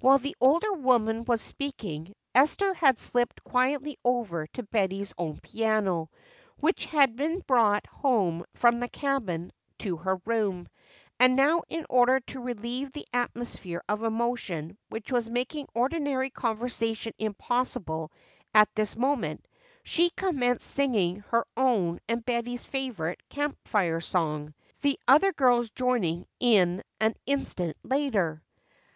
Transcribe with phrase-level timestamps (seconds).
[0.00, 6.10] While the older woman was speaking, Esther had slipped quietly over to Betty's own piano,
[6.56, 10.68] which had been brought home from the cabin to her room,
[11.20, 17.12] and now in order to relieve the atmosphere of emotion which was making ordinary conversation
[17.20, 18.10] impossible
[18.52, 19.46] at this moment,
[19.84, 26.26] she commenced singing her own and Betty's favorite Camp Fire song, the other girls joining
[26.40, 28.42] in an instant later.